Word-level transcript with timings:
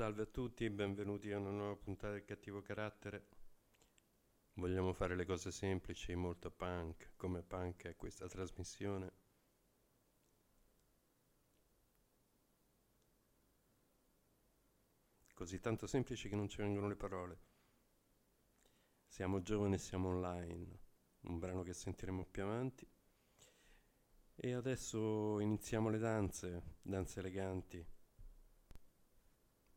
Salve 0.00 0.22
a 0.22 0.26
tutti 0.26 0.64
e 0.64 0.70
benvenuti 0.70 1.30
a 1.30 1.36
una 1.36 1.50
nuova 1.50 1.76
puntata 1.76 2.14
del 2.14 2.24
cattivo 2.24 2.62
carattere. 2.62 3.26
Vogliamo 4.54 4.94
fare 4.94 5.14
le 5.14 5.26
cose 5.26 5.50
semplici, 5.50 6.14
molto 6.14 6.50
punk, 6.50 7.12
come 7.16 7.42
punk 7.42 7.84
è 7.84 7.96
questa 7.96 8.26
trasmissione. 8.26 9.12
Così 15.34 15.60
tanto 15.60 15.86
semplici 15.86 16.30
che 16.30 16.34
non 16.34 16.48
ci 16.48 16.62
vengono 16.62 16.88
le 16.88 16.96
parole. 16.96 17.38
Siamo 19.06 19.42
giovani 19.42 19.74
e 19.74 19.78
siamo 19.78 20.08
online, 20.08 20.78
un 21.24 21.38
brano 21.38 21.62
che 21.62 21.74
sentiremo 21.74 22.24
più 22.24 22.44
avanti. 22.44 22.90
E 24.34 24.52
adesso 24.54 25.38
iniziamo 25.40 25.90
le 25.90 25.98
danze, 25.98 26.62
danze 26.80 27.18
eleganti. 27.18 27.98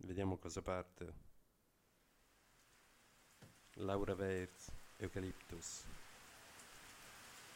Vediamo 0.06 0.36
cosa 0.38 0.62
parte. 0.62 1.14
Laura 3.76 4.14
Weirs, 4.14 4.70
Eucalyptus. 4.98 5.86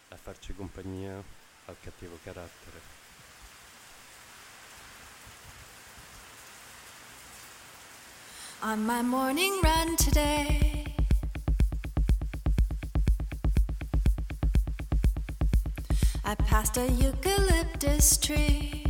A 0.08 0.16
farci 0.16 0.56
compagnia 0.56 1.22
al 1.66 1.78
cattivo 1.82 2.18
carattere. 2.24 2.80
On 8.62 8.86
my 8.86 9.02
morning 9.02 9.60
run 9.62 9.98
today, 9.98 10.96
I 16.24 16.36
passed 16.36 16.78
a 16.78 16.90
eucalyptus 16.90 18.18
tree. 18.18 18.87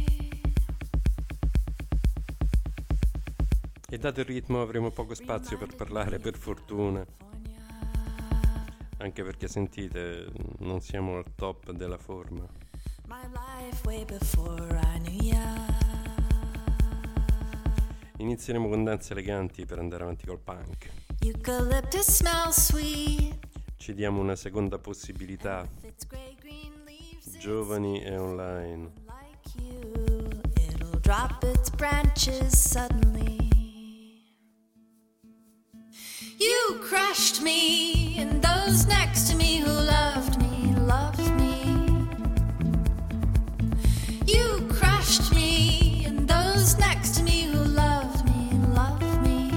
E 3.89 3.97
dato 3.97 4.19
il 4.19 4.25
ritmo 4.25 4.61
avremo 4.61 4.91
poco 4.91 5.13
spazio 5.13 5.57
per 5.57 5.73
parlare, 5.73 6.19
per 6.19 6.37
fortuna. 6.37 7.05
Anche 8.97 9.23
perché 9.23 9.47
sentite, 9.47 10.29
non 10.59 10.81
siamo 10.81 11.15
al 11.15 11.35
top 11.35 11.71
della 11.71 11.97
forma. 11.97 12.45
Inizieremo 18.17 18.67
con 18.67 18.83
danze 18.83 19.13
eleganti 19.13 19.65
per 19.65 19.79
andare 19.79 20.03
avanti 20.03 20.25
col 20.25 20.39
punk. 20.39 20.89
Eucalyptus 21.21 22.11
smells 22.11 22.65
sweet. 22.65 23.37
Ci 23.77 23.93
diamo 23.93 24.19
una 24.19 24.35
seconda 24.35 24.79
possibilità, 24.79 25.65
giovani 27.39 28.03
e 28.03 28.17
online. 28.17 28.91
It'll 30.57 30.99
drop 30.99 31.41
its 31.43 31.69
branches 31.69 32.53
suddenly. 32.53 33.36
You 36.67 36.75
crushed 36.79 37.41
me, 37.41 38.17
and 38.17 38.41
those 38.41 38.87
next 38.87 39.29
to 39.29 39.37
me 39.37 39.59
who 39.59 39.71
loved 39.71 40.37
me, 40.41 40.75
loved 40.75 41.31
me. 41.39 41.97
You 44.25 44.67
crushed 44.69 45.33
me, 45.33 46.03
and 46.05 46.27
those 46.27 46.77
next 46.77 47.15
to 47.15 47.23
me 47.23 47.43
who 47.43 47.57
loved 47.57 48.25
me, 48.25 48.51
loved 48.75 49.21
me. 49.21 49.49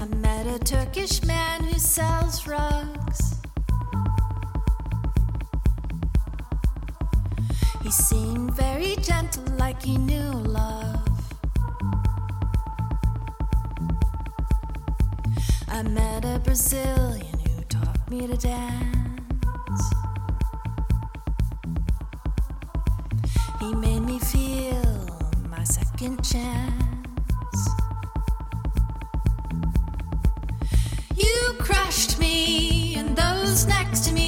I 0.00 0.04
met 0.18 0.46
a 0.46 0.60
Turkish 0.60 1.24
man 1.24 1.64
who 1.64 1.78
sells 1.80 2.46
rugs. 2.46 3.40
He 7.82 7.90
seemed 7.90 8.54
very 8.54 8.94
gentle, 9.02 9.42
like 9.58 9.82
he 9.82 9.98
knew 9.98 10.30
love. 10.30 10.81
I 15.82 15.88
met 15.88 16.24
a 16.24 16.38
Brazilian 16.38 17.40
who 17.40 17.62
taught 17.64 18.08
me 18.08 18.28
to 18.28 18.36
dance. 18.36 19.82
He 23.58 23.74
made 23.74 23.98
me 24.02 24.20
feel 24.20 25.08
my 25.50 25.64
second 25.64 26.22
chance. 26.22 27.68
You 31.16 31.54
crushed 31.58 32.20
me, 32.20 32.94
and 32.94 33.16
those 33.16 33.66
next 33.66 34.06
to 34.06 34.12
me 34.14 34.21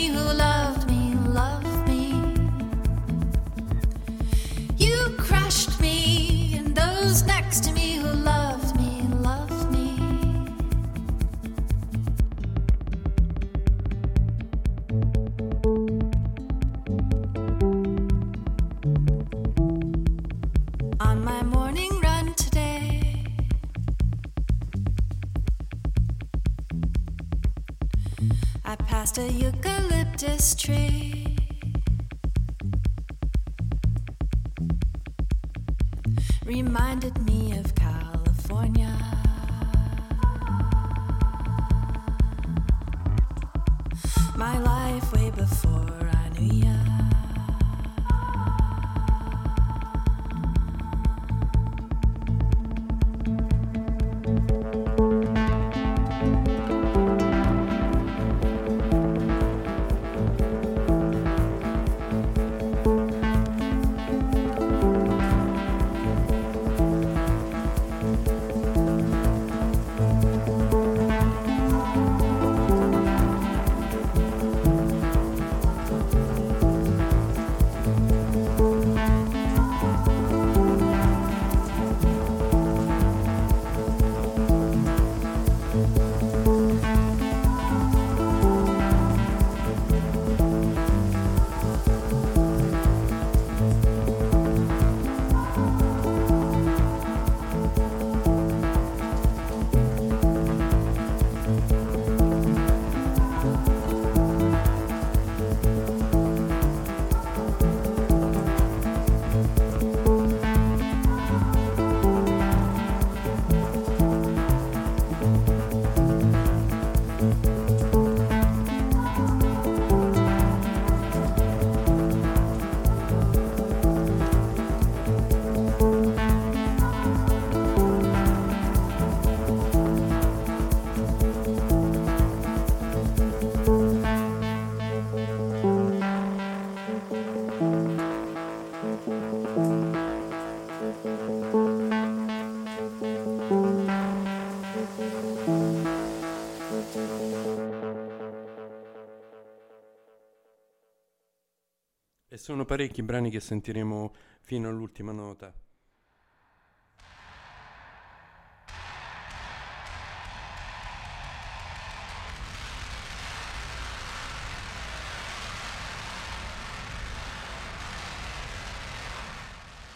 sono 152.54 152.66
parecchi 152.66 153.00
i 153.00 153.02
brani 153.02 153.30
che 153.30 153.40
sentiremo 153.40 154.14
fino 154.42 154.68
all'ultima 154.68 155.10
nota. 155.10 155.52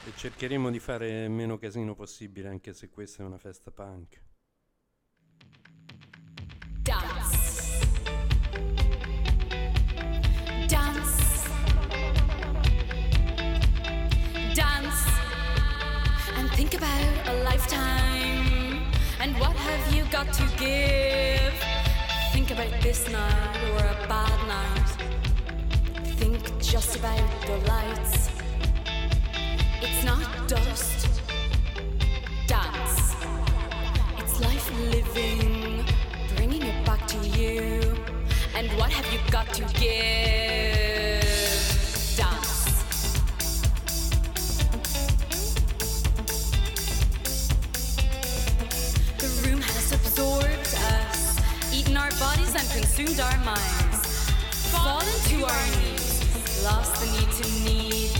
E 0.05 0.12
cercheremo 0.16 0.69
di 0.72 0.81
fare 0.81 1.28
meno 1.28 1.58
casino 1.58 1.94
possibile 1.94 2.49
anche 2.49 2.75
se 2.75 2.90
questa 2.90 3.22
è 3.22 3.26
una 3.26 3.38
festa 3.38 3.70
punk. 3.70 4.20
And 16.98 17.28
a 17.28 17.44
lifetime. 17.44 18.82
And 19.20 19.38
what 19.38 19.54
have 19.56 19.94
you 19.94 20.04
got 20.10 20.32
to 20.32 20.44
give? 20.56 21.54
Think 22.32 22.50
about 22.50 22.72
this 22.80 23.08
night 23.08 23.56
or 23.72 23.78
a 23.78 23.96
bad 24.08 24.38
night. 24.56 24.90
Think 26.16 26.40
just 26.60 26.96
about 26.96 27.30
the 27.46 27.56
lights. 27.72 28.30
It's 29.80 30.04
not 30.04 30.26
dust. 30.48 31.22
Dance. 32.46 33.14
It's 34.18 34.40
life 34.40 34.68
living, 34.90 35.84
bringing 36.36 36.62
it 36.62 36.84
back 36.84 37.06
to 37.06 37.18
you. 37.28 37.80
And 38.56 38.68
what 38.78 38.90
have 38.90 39.06
you 39.12 39.20
got 39.30 39.52
to 39.54 39.62
give? 39.78 40.88
Our 53.20 53.38
minds. 53.44 54.31
Fallen 54.70 55.05
to 55.25 55.44
our 55.44 55.67
knees, 55.76 56.62
lost 56.62 57.00
the 57.00 57.06
need 57.19 57.31
to 57.32 57.47
need. 57.65 58.11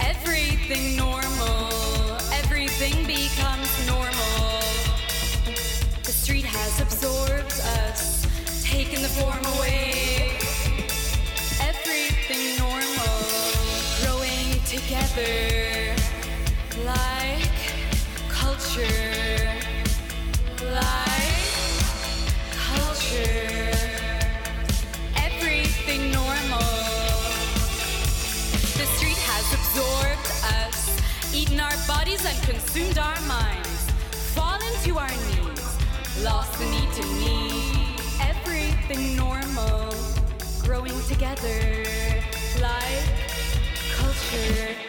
Everything 0.00 0.96
normal, 0.96 2.16
everything 2.32 3.06
becomes 3.06 3.68
normal. 3.86 4.60
The 6.02 6.12
street 6.12 6.44
has 6.44 6.80
absorbed 6.80 7.60
us, 7.82 8.26
taken 8.64 9.02
the 9.02 9.08
form 9.08 9.44
away. 9.56 10.38
Everything 11.60 12.56
normal, 12.56 13.18
growing 14.00 14.58
together 14.64 15.94
like 16.86 17.58
culture. 18.28 19.52
Like 20.72 21.44
culture. 22.56 23.55
And 32.26 32.42
consumed 32.42 32.98
our 32.98 33.20
minds. 33.22 33.90
Fallen 34.34 34.72
to 34.82 34.98
our 34.98 35.08
knees, 35.08 35.78
lost 36.24 36.58
the 36.58 36.64
need 36.64 36.92
to 36.92 37.04
need. 37.20 38.00
Everything 38.20 39.16
normal, 39.16 39.94
growing 40.64 41.00
together 41.02 41.84
like 42.60 43.06
culture. 43.96 44.85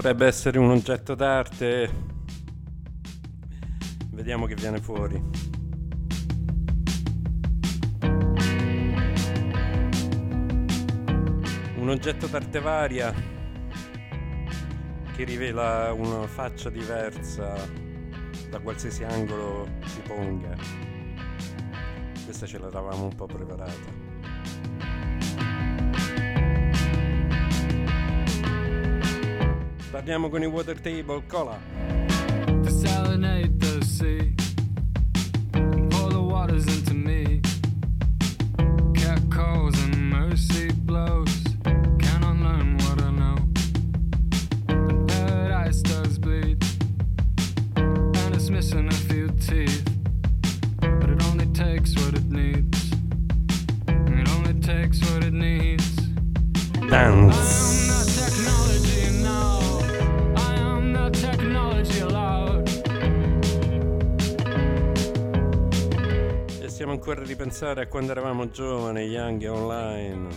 Vorrebbe 0.00 0.26
essere 0.26 0.60
un 0.60 0.70
oggetto 0.70 1.16
d'arte. 1.16 1.90
Vediamo 4.12 4.46
che 4.46 4.54
viene 4.54 4.80
fuori. 4.80 5.20
Un 11.78 11.88
oggetto 11.88 12.28
d'arte 12.28 12.60
varia 12.60 13.12
che 15.16 15.24
rivela 15.24 15.92
una 15.92 16.28
faccia 16.28 16.70
diversa 16.70 17.56
da 18.50 18.60
qualsiasi 18.60 19.02
angolo 19.02 19.66
si 19.84 20.00
ponga. 20.02 20.54
Questa 22.24 22.46
ce 22.46 22.60
l'eravamo 22.60 23.02
un 23.02 23.14
po' 23.16 23.26
preparata. 23.26 24.07
Parliamo 29.98 30.28
con 30.28 30.40
i 30.44 30.46
water 30.46 30.78
table, 30.78 31.24
cola. 31.26 31.58
pensare 67.48 67.80
a 67.80 67.86
quando 67.86 68.10
eravamo 68.10 68.50
giovani, 68.50 69.04
Young 69.04 69.42
Online. 69.44 70.28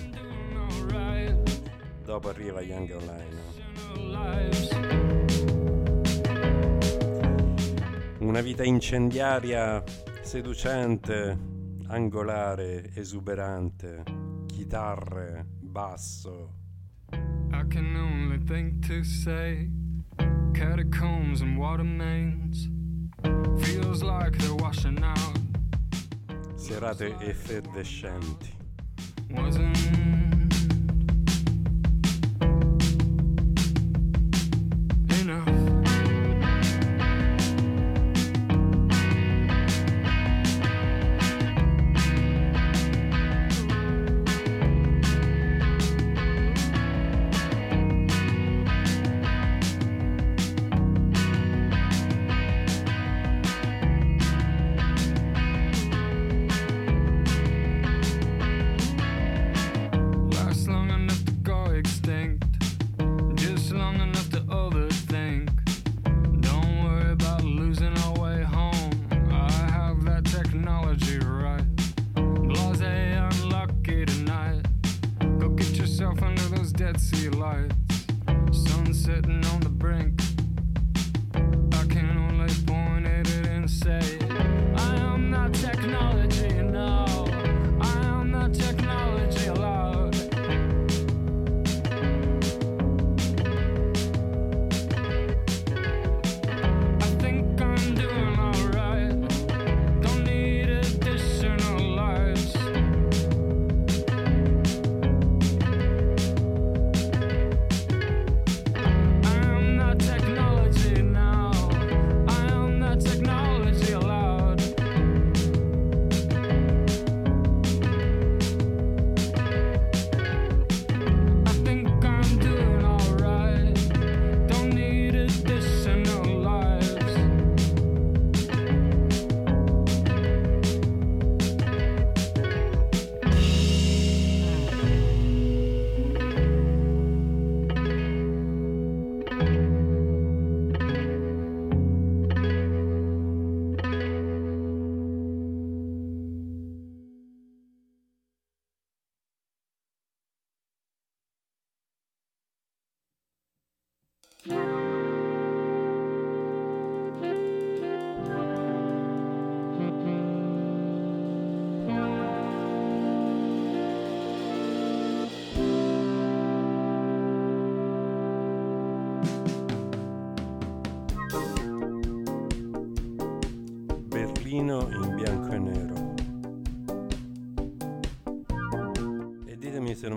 Dopo 2.06 2.30
arriva 2.30 2.62
Young 2.62 2.90
Online. 2.90 3.50
Una 8.20 8.40
vita 8.40 8.64
incendiaria, 8.64 9.84
seducente, 10.22 11.38
angolare, 11.88 12.92
esuberante, 12.94 14.04
chitarre, 14.46 15.46
basso. 15.60 16.54
I 17.12 17.66
can 17.68 17.94
only 17.94 18.40
think 18.46 18.88
to 18.88 19.04
say 19.04 19.70
catacombs 20.54 21.42
and 21.42 21.58
water 21.58 21.84
mains. 21.84 22.70
Feels 23.60 24.02
like 24.02 24.38
they're 24.38 24.56
washing 24.56 25.04
out 25.04 25.51
serate 26.62 27.16
effervescenti. 27.20 28.54
Wasn't 29.32 30.31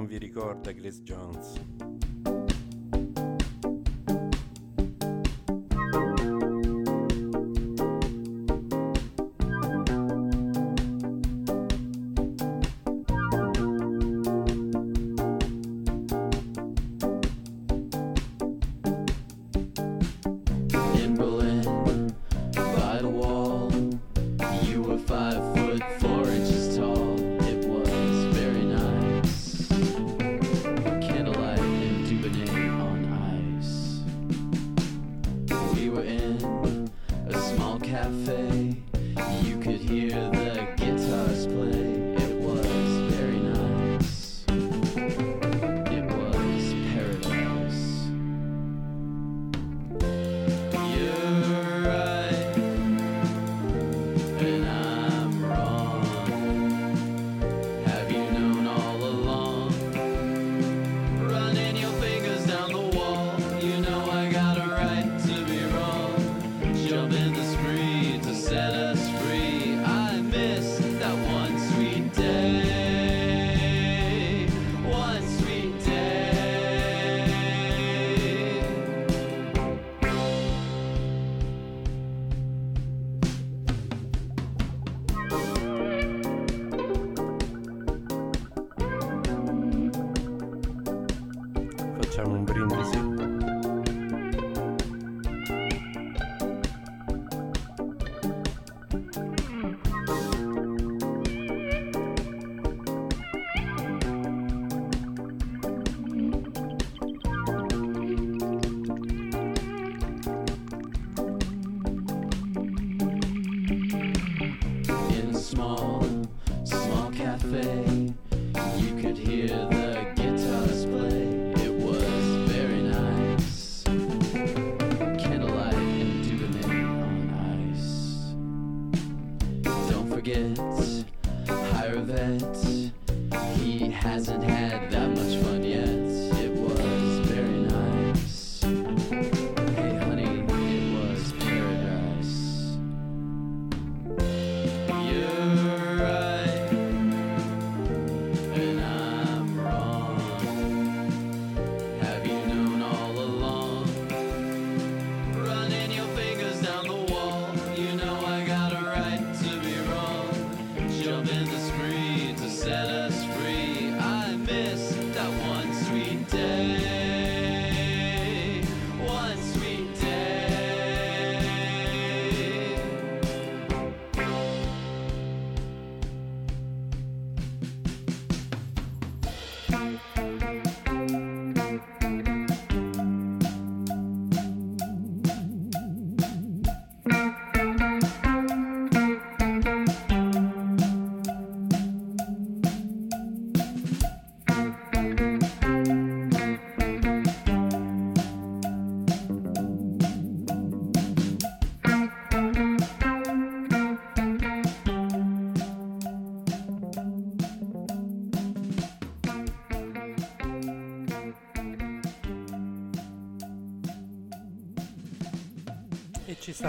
non 0.04 0.06
vi 0.06 0.18
ricorda 0.18 0.70
Grace 0.72 1.02
Jones. 1.02 1.73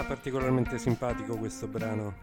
particolarmente 0.06 0.78
simpatico 0.78 1.36
questo 1.36 1.66
brano. 1.66 2.14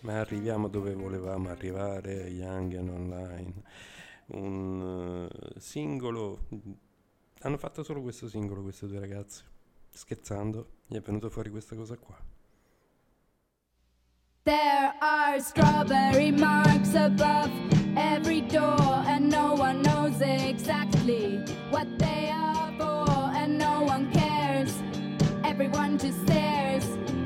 Ma 0.00 0.20
arriviamo 0.20 0.68
dove 0.68 0.94
volevamo 0.94 1.48
arrivare, 1.48 2.28
Young 2.28 2.74
and 2.76 2.88
Online. 2.88 3.52
Un 4.26 5.28
eh, 5.30 5.60
singolo... 5.60 6.46
Hanno 7.40 7.56
fatto 7.56 7.82
solo 7.82 8.02
questo 8.02 8.28
singolo 8.28 8.62
questi 8.62 8.86
due 8.86 9.00
ragazzi. 9.00 9.42
Scherzando, 9.90 10.68
gli 10.86 10.96
è 10.96 11.00
venuto 11.00 11.28
fuori 11.28 11.50
questa 11.50 11.74
cosa 11.74 11.96
qua. 11.96 12.16
There 14.44 14.94
are 15.00 15.40
strawberry 15.40 16.30
marks 16.30 16.94
above 16.94 17.50
every 17.96 18.44
door, 18.46 19.04
and 19.06 19.30
no 19.30 19.54
one 19.54 19.82
knows 19.82 20.20
exactly 20.20 21.42
what 21.70 21.86
they 21.98 22.30
are. 22.30 22.51
everyone 25.52 25.98
just 25.98 26.18
stares. 26.22 27.21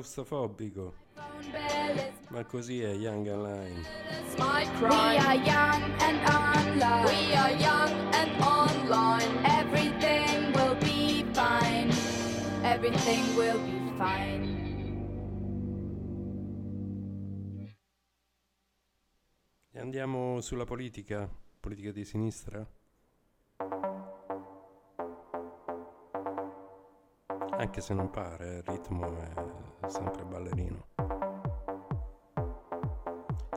claustrofobico. 0.00 0.94
Ma 2.28 2.44
così 2.44 2.80
è 2.80 2.92
Young 2.94 3.26
Online. 3.26 3.82
We 4.80 5.18
are 5.18 5.34
young 5.34 5.82
and 6.00 6.18
online. 6.26 7.04
We 7.04 7.34
are 7.34 7.54
young 7.56 8.14
and 8.14 8.40
online. 8.40 9.44
Everything 9.44 10.52
will 10.54 10.76
be 10.76 11.24
fine. 11.32 11.90
Everything 12.62 13.36
will 13.36 13.60
be 13.60 13.92
fine. 13.98 14.48
Andiamo 19.74 20.40
sulla 20.40 20.64
politica, 20.64 21.28
politica 21.58 21.90
di 21.90 22.04
sinistra. 22.04 22.66
anche 27.60 27.82
se 27.82 27.92
non 27.92 28.08
pare, 28.08 28.56
il 28.56 28.62
ritmo 28.64 29.06
è 29.80 29.88
sempre 29.88 30.24
ballerino. 30.24 30.86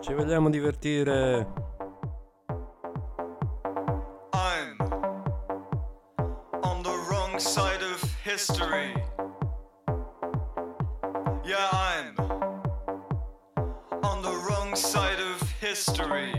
Ci 0.01 0.13
vogliamo 0.13 0.49
divertire. 0.49 1.47
I'm 4.33 4.77
on 6.63 6.81
the 6.83 6.93
wrong 7.07 7.37
side 7.37 7.81
of 7.81 8.03
history. 8.25 8.93
Yeah, 11.45 11.69
I'm 11.71 12.13
on 14.03 14.21
the 14.21 14.35
wrong 14.45 14.75
side 14.75 15.21
of 15.21 15.41
history. 15.61 16.33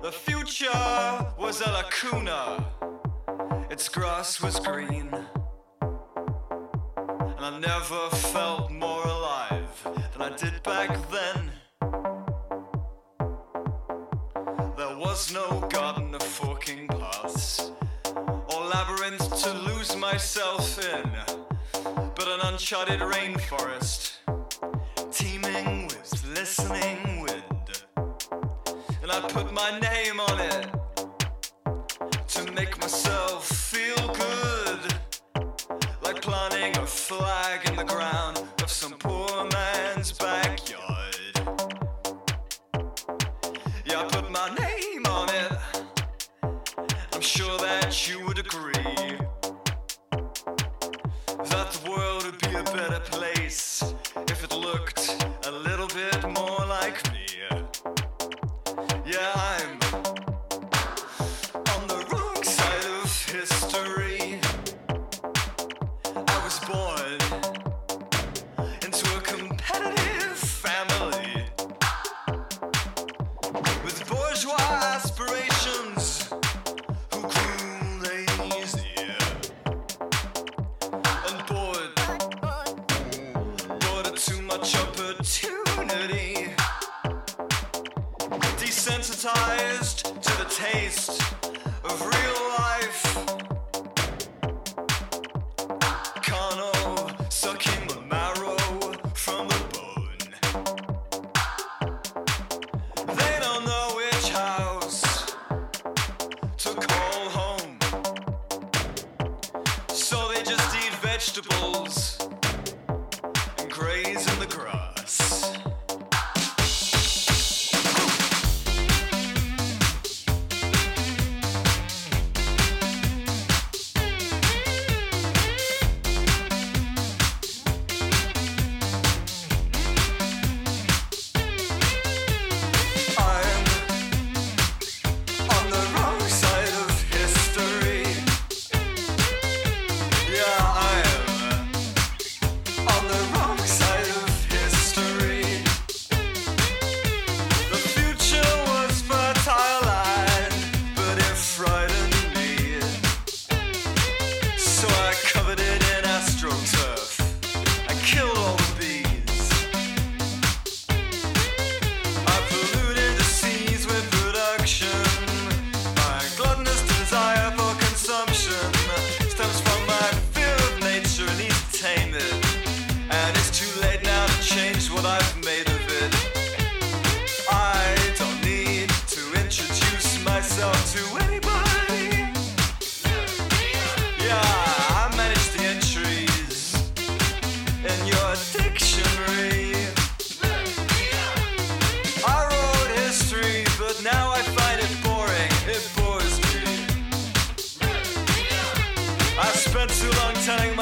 The 0.00 0.12
future 0.12 1.34
was 1.36 1.60
a 1.60 1.70
lacuna. 1.70 2.69
Its 3.80 3.88
grass 3.88 4.42
was 4.42 4.60
green. 4.60 5.08
And 5.80 7.40
I 7.40 7.58
never 7.58 8.10
felt 8.10 8.70
more 8.70 9.06
alive 9.06 9.88
than 10.12 10.20
I 10.20 10.36
did 10.36 10.62
back 10.62 10.90
then. 11.10 11.50
There 14.76 14.98
was 14.98 15.32
no 15.32 15.66
garden 15.70 16.14
of 16.14 16.22
forking 16.22 16.88
paths 16.88 17.70
or 18.52 18.66
labyrinth 18.66 19.42
to 19.44 19.54
lose 19.54 19.96
myself 19.96 20.78
in, 20.78 21.10
but 22.14 22.28
an 22.28 22.40
uncharted 22.52 23.00
rainforest 23.00 24.09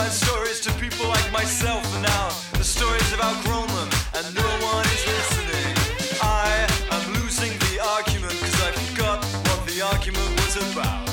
telling 0.09 0.27
stories 0.27 0.61
to 0.61 0.73
people 0.81 1.07
like 1.09 1.33
myself, 1.33 1.83
now 2.03 2.29
the 2.57 2.65
stories 2.65 3.11
have 3.11 3.21
outgrown 3.21 3.67
them, 3.69 3.89
and 4.17 4.35
no 4.35 4.49
one 4.65 4.85
is 4.87 5.05
listening. 5.07 5.75
I 6.23 6.67
am 6.91 7.05
losing 7.21 7.53
the 7.67 7.81
argument 7.97 8.33
because 8.41 8.61
I 8.63 8.71
forgot 8.73 9.25
what 9.47 9.67
the 9.67 9.83
argument 9.83 10.31
was 10.41 10.57
about. 10.57 11.09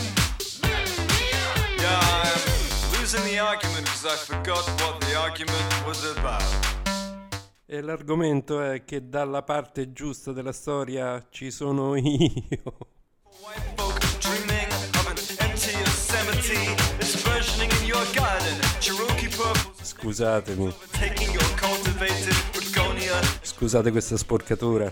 Yeah, 1.81 1.99
I'm 2.23 2.99
losing 2.99 3.23
the 3.31 3.39
argument 3.39 3.83
because 3.85 4.05
I 4.05 4.15
forgot 4.15 4.63
what 4.81 5.01
the 5.01 5.15
argument 5.15 5.67
was 5.85 6.03
about. 6.17 6.43
E 7.67 7.81
l'argomento 7.81 8.61
è 8.61 8.85
che 8.85 9.09
dalla 9.09 9.41
parte 9.41 9.91
giusta 9.91 10.31
della 10.31 10.53
storia 10.53 11.25
ci 11.31 11.51
sono 11.51 11.95
io. 11.97 12.61
White 13.41 13.73
folk 13.75 13.99
dreaming 14.19 14.71
of 14.93 15.07
an 15.07 15.17
empty 15.39 15.71
Yosemite. 15.79 16.75
It's 16.99 17.21
burgeoning 17.23 17.71
in 17.81 17.87
your 17.87 18.05
garden. 18.13 18.64
Scusatemi, 19.85 20.73
scusate 23.43 23.91
questa 23.91 24.17
sporcatura. 24.17 24.91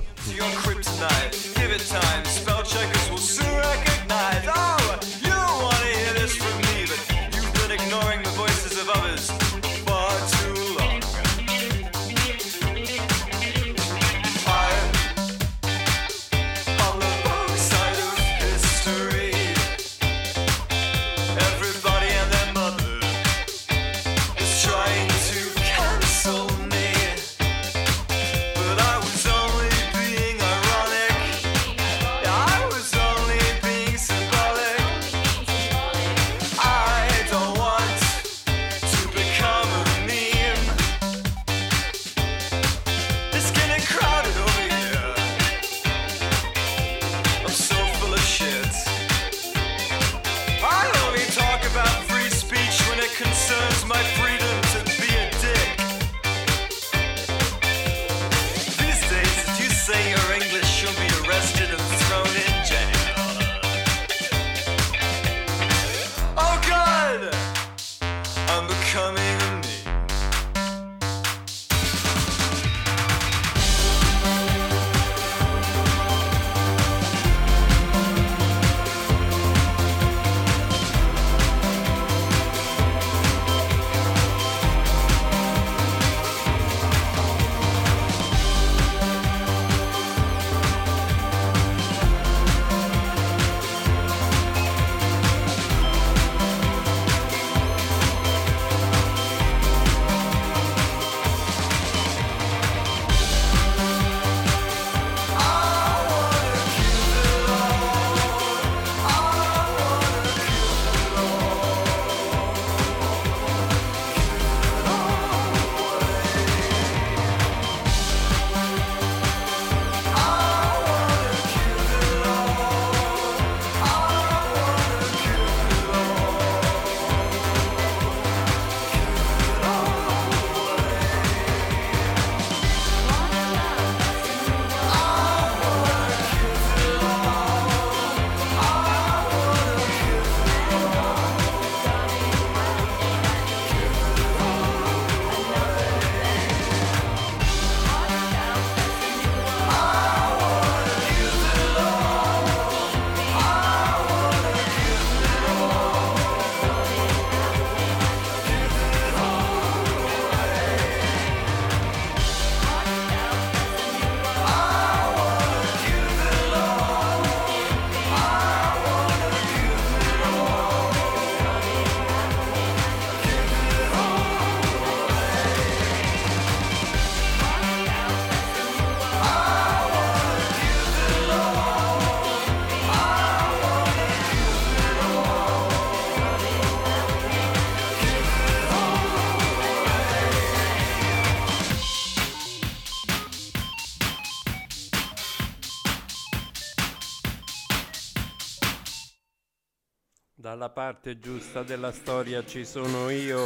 Dalla 200.44 200.68
parte 200.68 201.20
giusta 201.20 201.64
della 201.64 201.94
storia 201.94 202.46
ci 202.46 202.66
sono 202.66 203.10
io. 203.10 203.40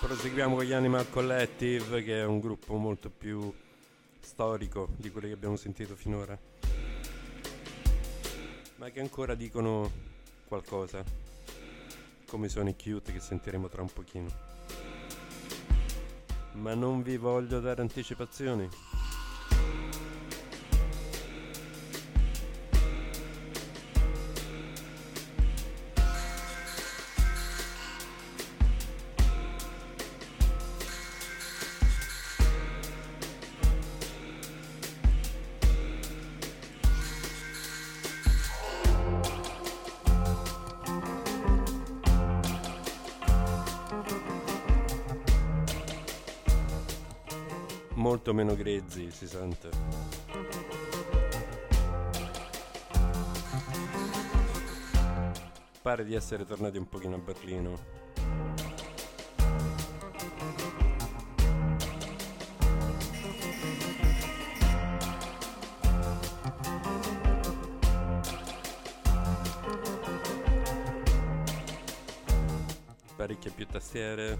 Proseguiamo 0.00 0.56
con 0.56 0.64
gli 0.64 0.72
Animal 0.72 1.08
Collective, 1.08 2.02
che 2.02 2.18
è 2.18 2.24
un 2.24 2.40
gruppo 2.40 2.74
molto 2.78 3.10
più 3.10 3.54
storico 4.18 4.88
di 4.96 5.08
quelli 5.12 5.28
che 5.28 5.34
abbiamo 5.34 5.54
sentito 5.54 5.94
finora, 5.94 6.36
ma 8.74 8.90
che 8.90 8.98
ancora 8.98 9.36
dicono 9.36 9.88
qualcosa, 10.48 11.04
come 12.26 12.48
sono 12.48 12.70
i 12.70 12.74
cute 12.74 13.12
che 13.12 13.20
sentiremo 13.20 13.68
tra 13.68 13.82
un 13.82 13.92
pochino. 13.92 14.30
Ma 16.54 16.74
non 16.74 17.02
vi 17.02 17.16
voglio 17.16 17.60
dare 17.60 17.82
anticipazioni. 17.82 18.68
Meno 48.90 48.90
grezzi 48.90 49.10
si 49.10 49.28
sente. 49.28 49.70
Pare 55.82 56.04
di 56.04 56.14
essere 56.14 56.44
tornati 56.44 56.76
un 56.76 56.88
pochino 56.88 57.14
a 57.14 57.18
Berlino. 57.18 57.98
Parecchie 73.16 73.50
più 73.50 73.66
tastiere, 73.66 74.38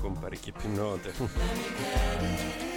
con 0.00 0.18
parecchie 0.18 0.52
più 0.52 0.72
note. 0.72 1.12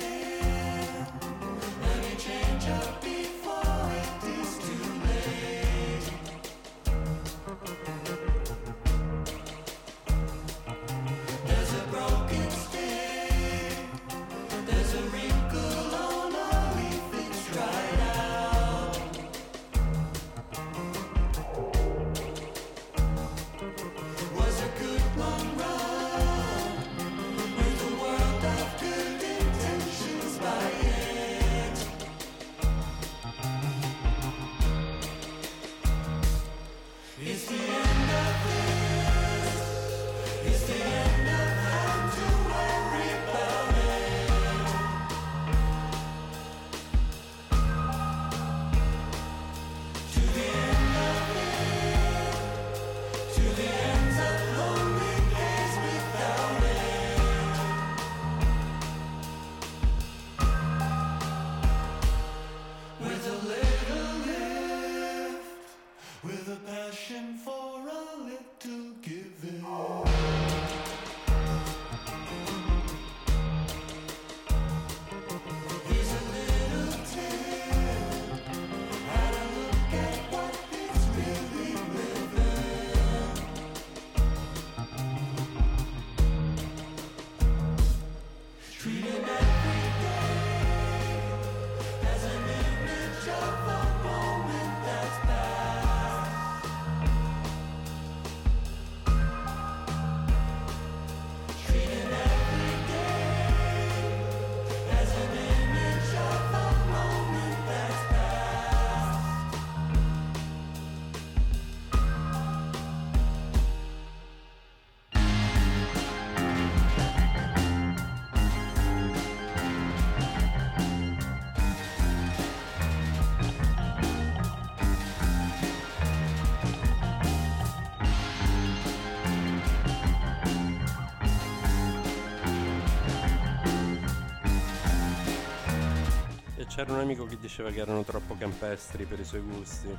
c'era 136.79 136.93
un 136.93 136.99
amico 137.01 137.25
che 137.25 137.37
diceva 137.37 137.71
che 137.71 137.81
erano 137.81 138.05
troppo 138.05 138.37
campestri 138.37 139.03
per 139.03 139.19
i 139.19 139.25
suoi 139.25 139.41
gusti. 139.41 139.93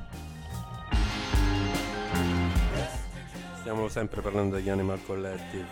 Stiamo 3.59 3.87
sempre 3.89 4.23
parlando 4.23 4.57
degli 4.57 4.71
Animal 4.71 5.05
Collective. 5.05 5.67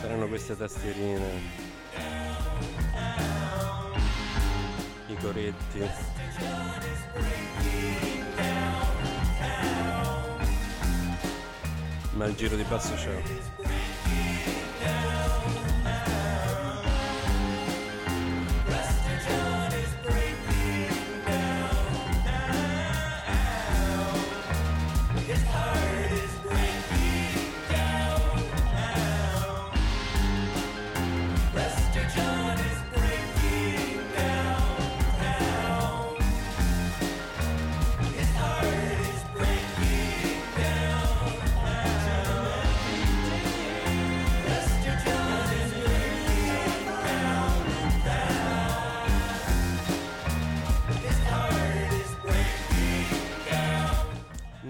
Saranno 0.00 0.26
queste 0.26 0.56
tastierine. 0.56 1.40
I 5.08 5.16
coretti. 5.20 5.90
Ma 12.14 12.24
il 12.24 12.34
giro 12.36 12.56
di 12.56 12.62
basso 12.62 12.94
c'è. 12.94 13.65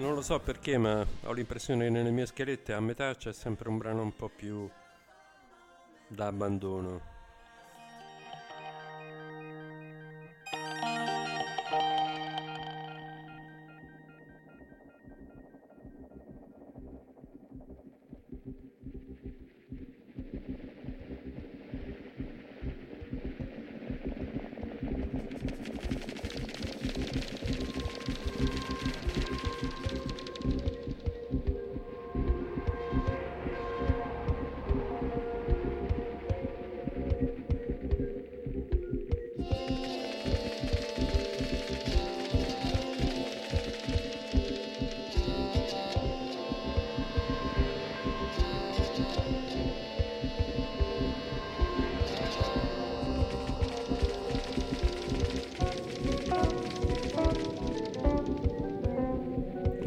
non 0.07 0.15
lo 0.15 0.21
so 0.21 0.39
perché, 0.39 0.77
ma 0.77 1.05
ho 1.23 1.33
l'impressione 1.33 1.83
che 1.83 1.89
nelle 1.89 2.11
mie 2.11 2.25
scalette 2.25 2.71
a 2.71 2.79
metà 2.79 3.13
c'è 3.15 3.33
sempre 3.33 3.67
un 3.67 3.77
brano 3.77 4.03
un 4.03 4.15
po' 4.15 4.29
più 4.29 4.69
da 6.07 6.27
abbandono. 6.27 7.16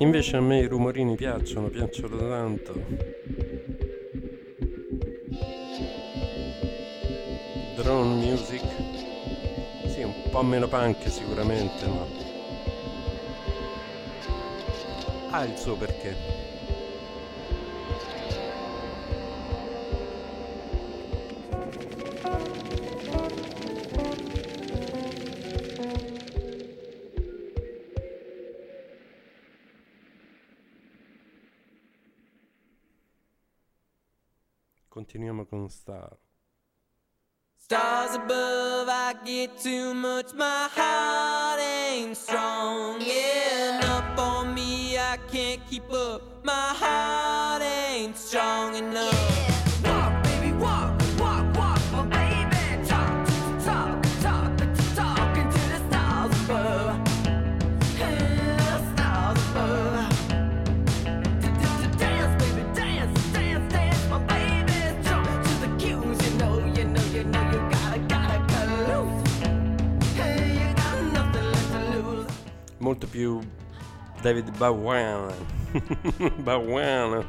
Invece 0.00 0.38
a 0.38 0.40
me 0.40 0.60
i 0.60 0.66
rumorini 0.66 1.14
piacciono, 1.14 1.68
piacciono 1.68 2.16
tanto. 2.16 2.72
Drone 7.74 8.14
music. 8.14 8.64
Sì, 9.88 10.02
un 10.02 10.14
po' 10.30 10.42
meno 10.42 10.68
punk 10.68 11.10
sicuramente, 11.10 11.86
ma 11.86 12.06
ha 15.32 15.44
il 15.44 15.56
suo 15.58 15.76
perché. 15.76 16.39
molto 73.00 73.06
più 73.06 73.40
David 74.20 74.54
Bowie. 74.56 75.34
Bowie. 76.42 77.24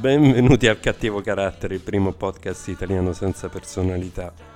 Benvenuti 0.00 0.66
al 0.66 0.78
Cattivo 0.80 1.22
Carattere, 1.22 1.76
il 1.76 1.80
primo 1.80 2.12
podcast 2.12 2.68
italiano 2.68 3.14
senza 3.14 3.48
personalità. 3.48 4.53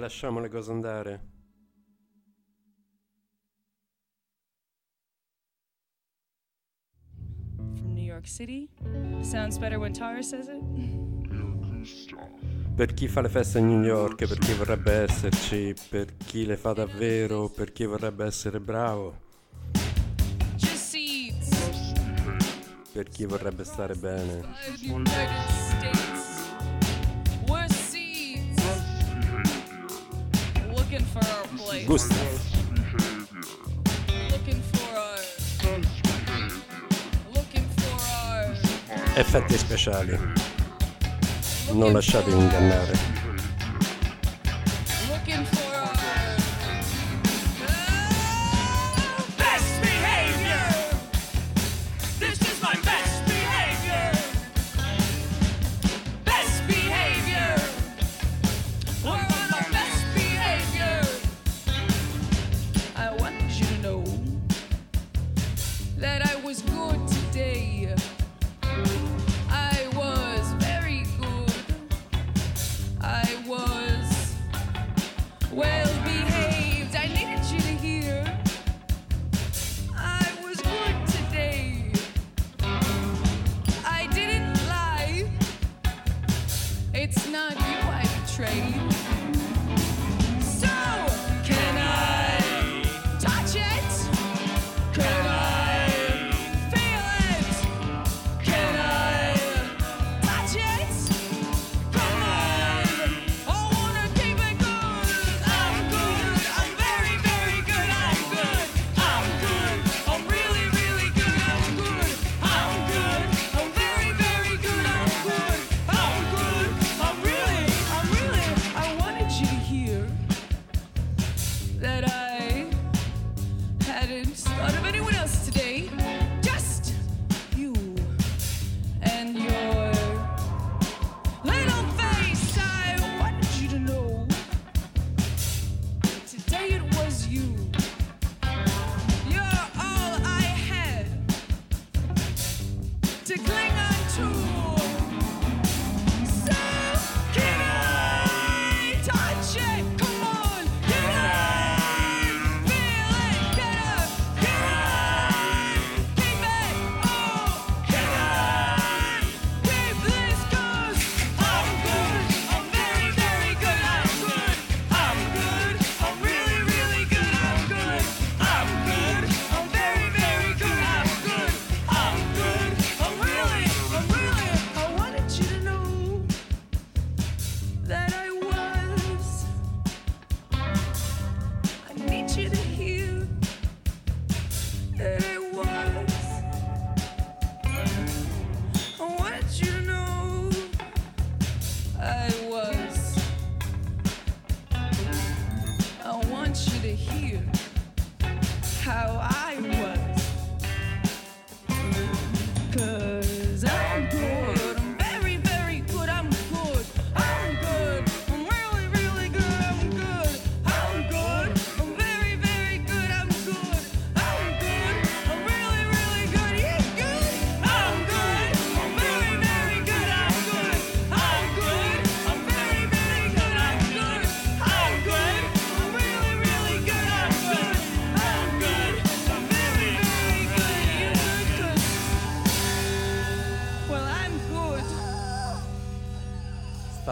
lasciamo 0.00 0.40
le 0.40 0.48
cose 0.48 0.72
andare. 0.72 1.28
From 7.56 7.92
New 7.94 8.02
York 8.04 8.26
City. 8.26 8.68
Sounds 9.20 9.58
better 9.58 9.78
when 9.78 9.92
Tara 9.92 10.22
says 10.22 10.48
it. 10.48 10.60
Per 12.74 12.94
chi 12.94 13.08
fa 13.08 13.20
le 13.20 13.28
feste 13.28 13.58
a 13.58 13.62
New 13.62 13.82
York, 13.82 14.26
per 14.26 14.38
chi 14.38 14.54
vorrebbe 14.54 14.92
esserci, 14.92 15.74
per 15.88 16.16
chi 16.16 16.46
le 16.46 16.56
fa 16.56 16.72
davvero, 16.72 17.48
per 17.48 17.72
chi 17.72 17.84
vorrebbe 17.84 18.24
essere 18.24 18.58
bravo. 18.58 19.28
Per 22.92 23.08
chi 23.08 23.24
vorrebbe 23.24 23.64
stare 23.64 23.94
bene. 23.94 24.42
looking 30.90 31.06
for 31.06 31.18
our 31.18 31.46
place. 31.56 31.86
Gusta. 31.86 32.14
Looking 34.30 34.60
for 34.72 35.20
Effetti 39.14 39.58
speciali. 39.58 40.18
Non 41.72 41.92
lasciatevi 41.92 42.36
ingannare. 42.36 43.19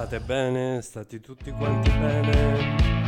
state 0.08 0.24
bene? 0.24 0.80
state 0.80 1.20
tutti 1.20 1.50
quanti 1.50 1.90
bene? 1.90 3.07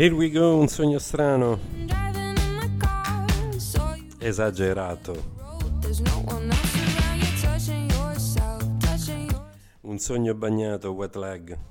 Here 0.00 0.14
we 0.14 0.30
go, 0.30 0.56
un 0.56 0.66
sogno 0.66 0.98
strano. 0.98 1.58
Esagerato. 4.18 5.12
Un 9.82 9.98
sogno 9.98 10.34
bagnato, 10.34 10.92
wet 10.92 11.16
leg. 11.16 11.69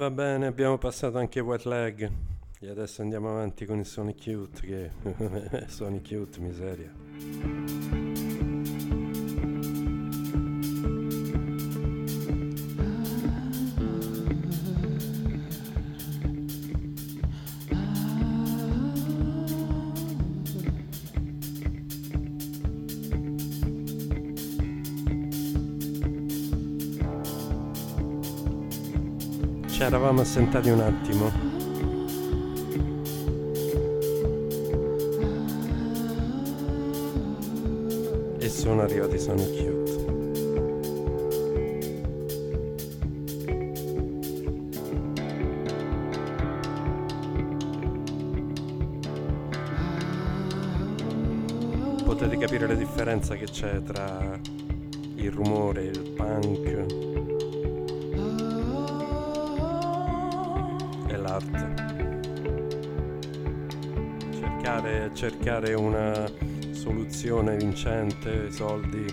va 0.00 0.10
bene, 0.10 0.46
abbiamo 0.46 0.78
passato 0.78 1.18
anche 1.18 1.40
Wet 1.40 1.64
Leg 1.64 2.10
e 2.58 2.70
adesso 2.70 3.02
andiamo 3.02 3.28
avanti 3.28 3.66
con 3.66 3.78
i 3.78 3.84
Sonic 3.84 4.24
Cute, 4.24 4.66
che 4.66 5.66
Sonic 5.68 6.08
Cute 6.08 6.40
miseria. 6.40 6.90
ci 29.80 29.86
eravamo 29.86 30.20
assentati 30.20 30.68
un 30.68 30.80
attimo. 30.80 31.32
E 38.38 38.48
sono 38.50 38.82
arrivati 38.82 39.18
sono 39.18 39.42
Cute. 39.42 40.04
Potete 52.04 52.36
capire 52.36 52.66
la 52.66 52.74
differenza 52.74 53.34
che 53.34 53.46
c'è 53.46 53.82
tra 53.82 54.38
il 55.14 55.30
rumore, 55.30 55.90
cercare 65.20 65.74
una 65.74 66.26
soluzione 66.70 67.54
vincente, 67.58 68.50
soldi 68.50 69.04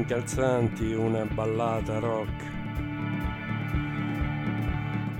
incalzanti, 0.00 0.94
una 0.94 1.26
ballata 1.26 1.98
rock, 1.98 2.42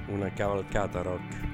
una 0.06 0.32
cavalcata 0.32 1.02
rock. 1.02 1.49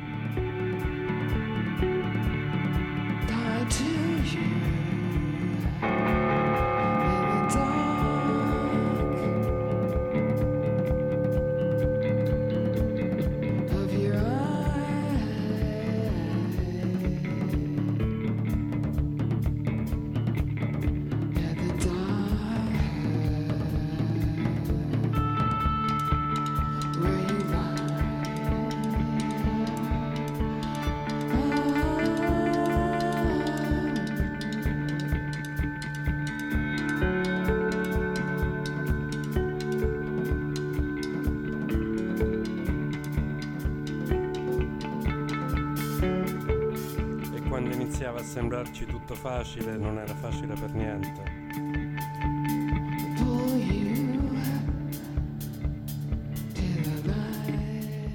Facile, 49.17 49.77
non 49.77 49.99
era 49.99 50.15
facile 50.15 50.55
per 50.55 50.73
niente. 50.73 51.23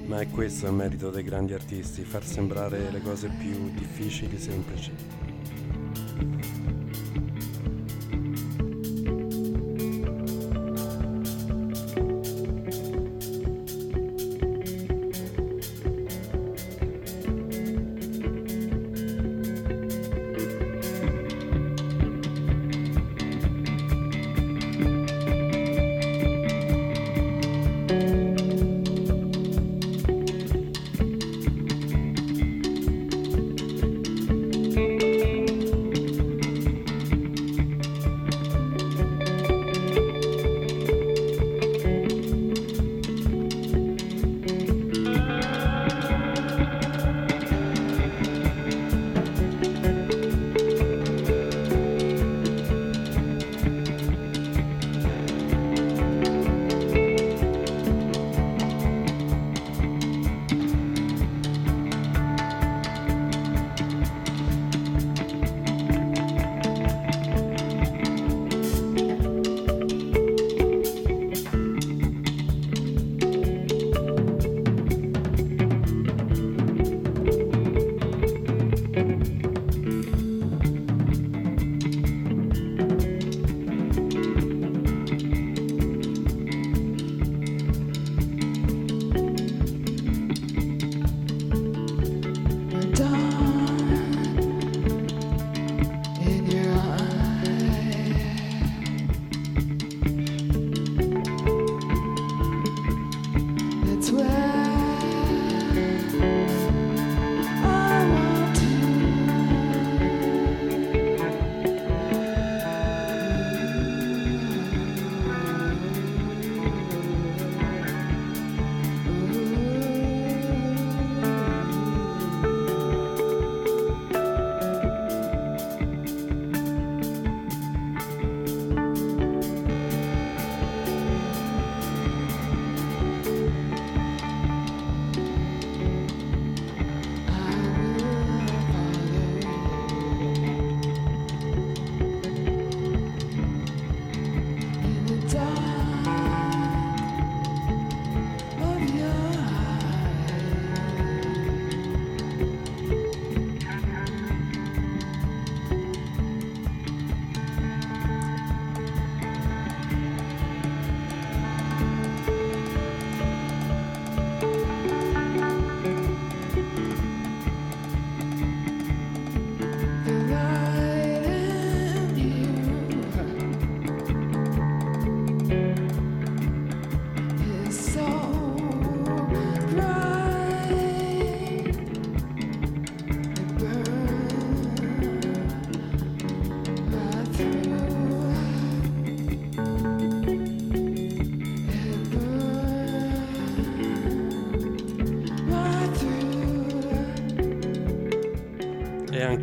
Ma 0.06 0.20
è 0.20 0.28
questo 0.28 0.66
il 0.66 0.72
merito 0.72 1.10
dei 1.10 1.22
grandi 1.22 1.52
artisti, 1.52 2.02
far 2.04 2.24
sembrare 2.24 2.90
le 2.90 3.00
cose 3.00 3.28
più 3.28 3.70
difficili 3.74 4.38
semplici. 4.38 5.21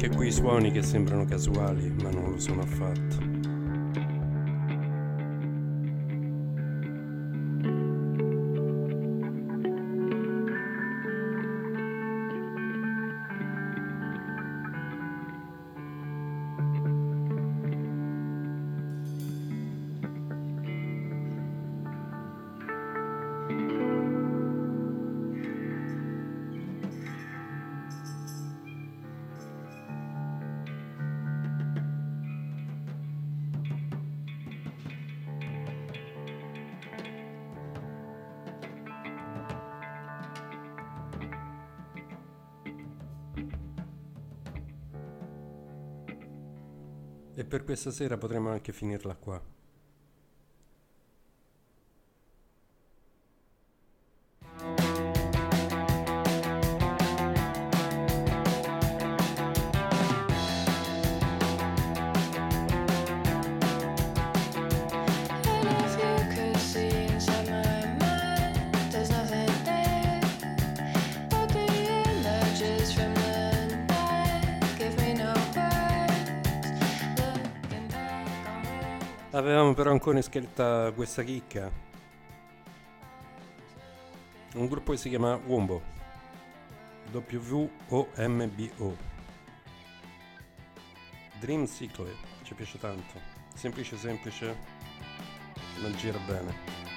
Anche 0.02 0.16
qui 0.16 0.32
suoni 0.32 0.72
che 0.72 0.82
sembrano 0.82 1.26
casuali, 1.26 1.94
ma 2.02 2.10
non 2.10 2.32
lo 2.32 2.40
sono 2.40 2.62
affatto. 2.62 3.39
Per 47.50 47.66
questa 47.66 47.92
sera 47.92 48.18
potremmo 48.18 48.50
anche 48.50 48.72
finirla 48.72 49.16
qua. 49.16 49.59
In 80.10 80.24
scaletta 80.24 80.92
questa 80.92 81.22
chicca. 81.22 81.72
Un 84.56 84.68
gruppo 84.68 84.92
che 84.92 84.98
si 84.98 85.08
chiama 85.08 85.36
Wombo. 85.36 85.82
W-O-M-B-O. 87.12 88.98
Dream 91.40 91.66
Cycle, 91.68 92.16
ci 92.42 92.56
piace 92.56 92.80
tanto. 92.80 93.22
Semplice 93.54 93.98
semplice, 93.98 94.58
non 95.82 95.94
gira 95.94 96.18
bene. 96.26 96.89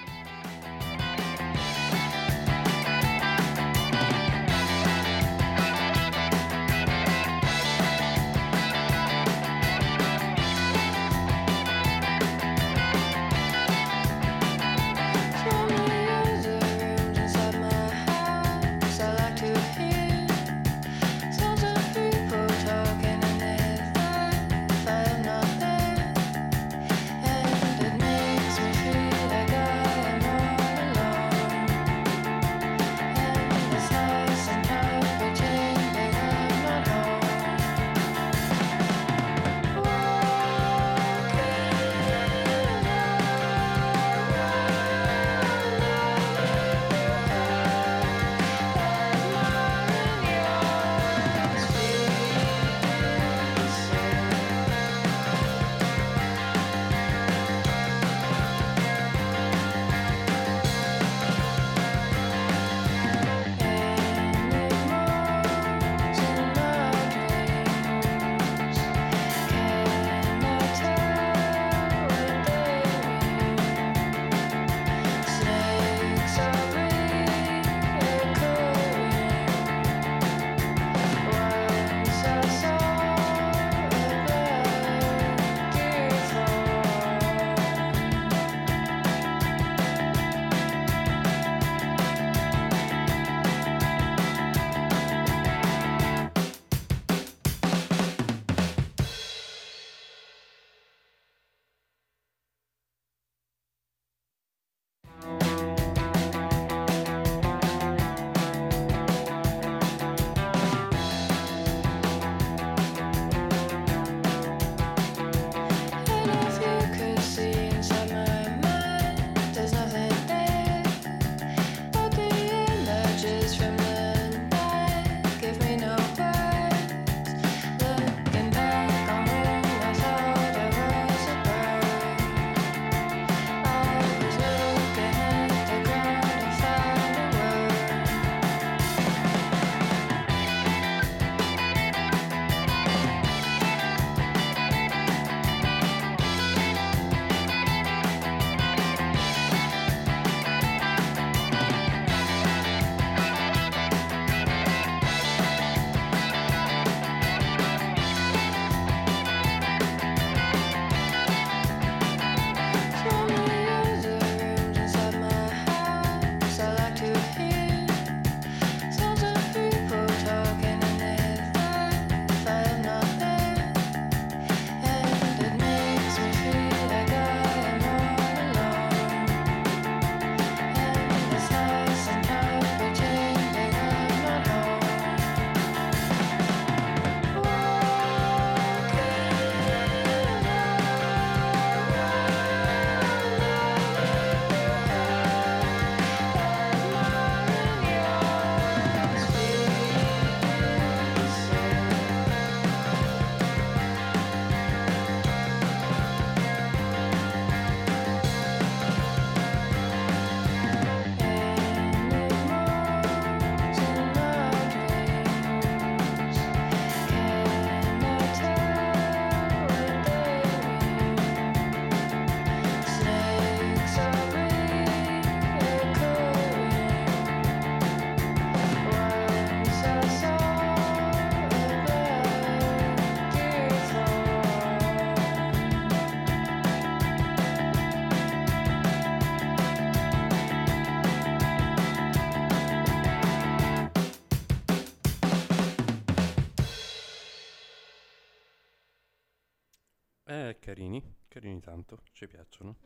Eh, 250.33 250.57
carini, 250.61 251.16
carini 251.28 251.61
tanto, 251.61 251.99
ci 252.12 252.26
piacciono. 252.26 252.76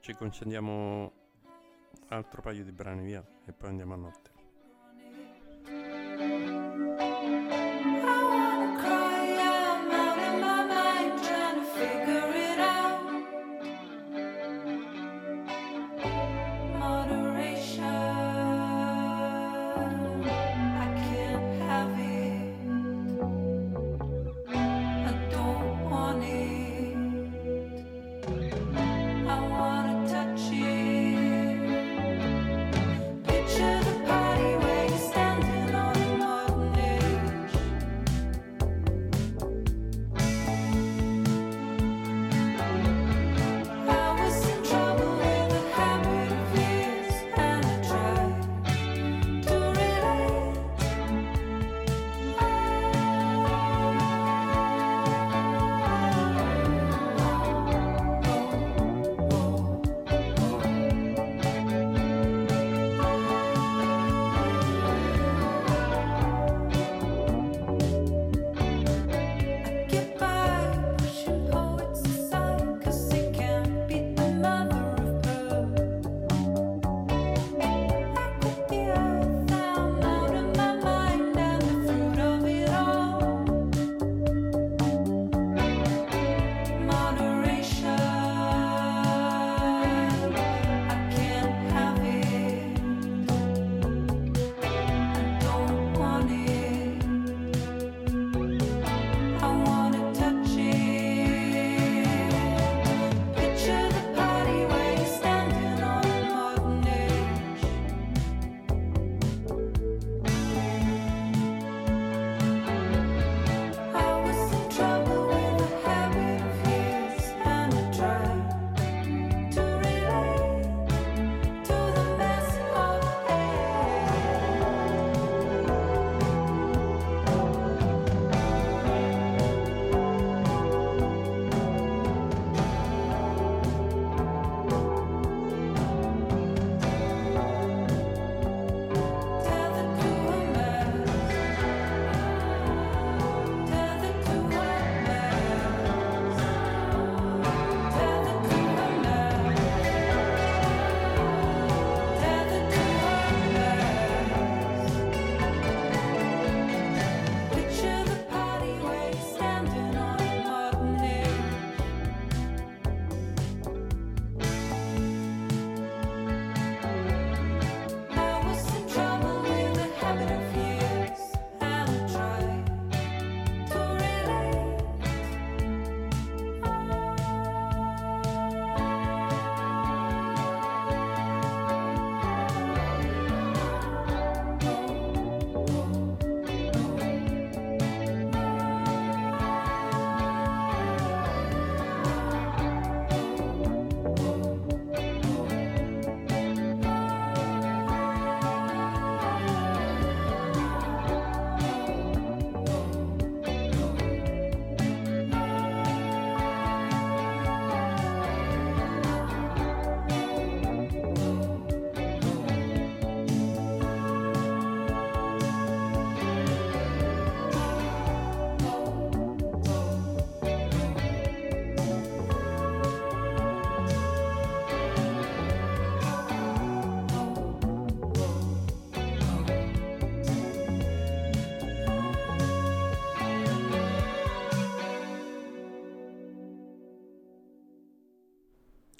Ci 0.00 0.12
concediamo 0.12 1.10
altro 2.08 2.42
paio 2.42 2.64
di 2.64 2.72
brani 2.72 3.02
via 3.02 3.26
e 3.46 3.52
poi 3.54 3.70
andiamo 3.70 3.94
a 3.94 3.96
notte. 3.96 4.35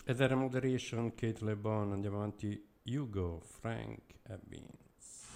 Ed 0.09 0.21
era 0.21 0.37
Moderation, 0.37 1.17
Kate 1.17 1.45
LeBon, 1.45 1.91
andiamo 1.91 2.19
avanti, 2.19 2.65
Hugo, 2.85 3.41
Frank 3.43 4.03
e 4.23 4.39
Vince. 4.45 5.35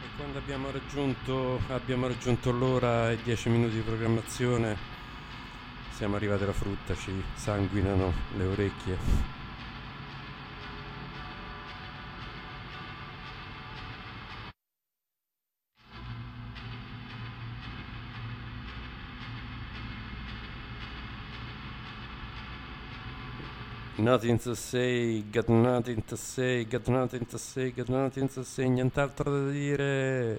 E 0.00 0.16
quando 0.16 0.38
abbiamo 0.38 0.70
raggiunto, 0.70 1.60
abbiamo 1.70 2.06
raggiunto 2.06 2.52
l'ora 2.52 3.10
e 3.10 3.20
10 3.20 3.48
minuti 3.48 3.74
di 3.74 3.80
programmazione, 3.80 4.76
siamo 5.90 6.14
arrivati 6.14 6.44
alla 6.44 6.52
frutta, 6.52 6.94
ci 6.94 7.20
sanguinano 7.34 8.12
le 8.36 8.44
orecchie. 8.44 9.37
Nothing 23.98 24.38
to 24.38 24.54
say, 24.54 25.22
got 25.22 25.48
nothing 25.48 26.04
to 26.06 26.16
say, 26.16 26.62
got 26.64 26.86
nothing 26.86 27.26
to 27.26 27.36
say, 27.36 27.72
got 27.72 27.88
nothing 27.88 28.28
to 28.28 28.44
say, 28.44 28.68
nient'altro 28.68 29.24
da 29.24 29.52
dire. 29.52 30.38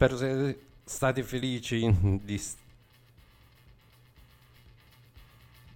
Spero 0.00 0.16
siate 0.16 0.60
stati 0.82 1.22
felici 1.22 1.94
di... 2.22 2.38
s- 2.38 2.56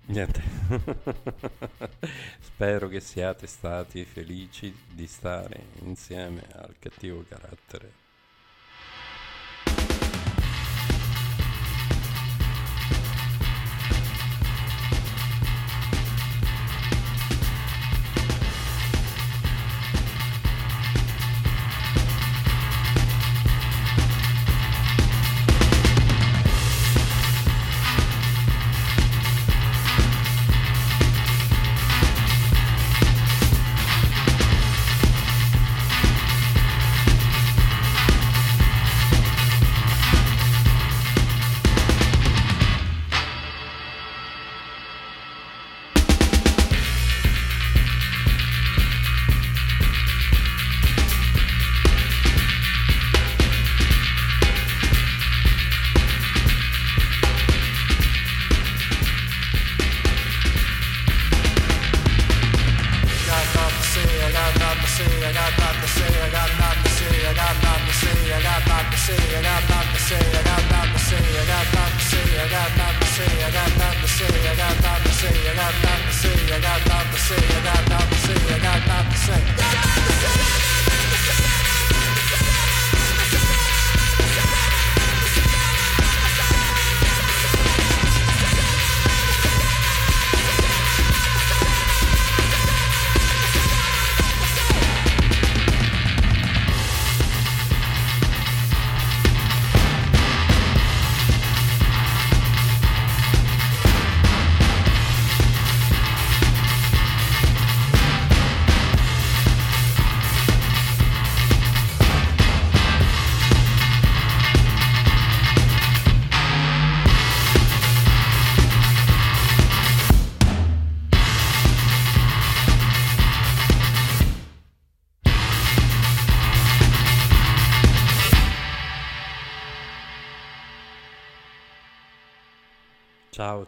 Niente. 0.06 0.42
Spero 2.40 2.88
che 2.88 3.00
siate 3.00 3.46
stati 3.46 4.04
felici 4.04 4.74
di 4.90 5.06
stare 5.06 5.66
insieme 5.82 6.46
al 6.52 6.74
cattivo 6.78 7.22
carattere. 7.28 8.03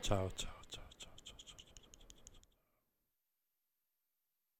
Chao, 0.07 0.31
chao. 0.37 0.56